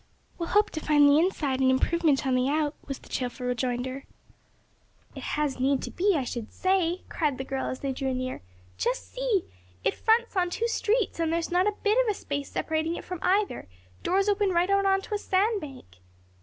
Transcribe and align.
"We'll 0.39 0.49
hope 0.49 0.71
to 0.71 0.79
find 0.79 1.07
the 1.07 1.19
inside 1.19 1.59
an 1.59 1.69
improvement 1.69 2.25
on 2.25 2.33
the 2.33 2.49
out," 2.49 2.73
was 2.87 2.97
the 2.97 3.07
cheerful 3.07 3.45
rejoinder. 3.45 4.05
"It 5.15 5.21
has 5.21 5.59
need 5.59 5.83
to 5.83 5.91
be, 5.91 6.15
I 6.17 6.23
should 6.23 6.51
say!" 6.51 7.03
cried 7.07 7.37
the 7.37 7.43
girl 7.43 7.67
as 7.67 7.81
they 7.81 7.91
drew 7.93 8.11
near. 8.11 8.41
"Just 8.79 9.11
see! 9.13 9.43
it 9.83 9.93
fronts 9.93 10.35
on 10.35 10.49
two 10.49 10.67
streets 10.67 11.19
and 11.19 11.31
there's 11.31 11.51
not 11.51 11.67
a 11.67 11.75
bit 11.83 12.03
of 12.03 12.09
a 12.09 12.15
space 12.17 12.49
separating 12.51 12.95
it 12.95 13.05
from 13.05 13.19
either; 13.21 13.67
doors 14.01 14.27
open 14.27 14.49
right 14.49 14.71
out 14.71 14.87
on 14.87 15.01
to 15.01 15.13
a 15.13 15.19
sand 15.19 15.61
bank." 15.61 15.85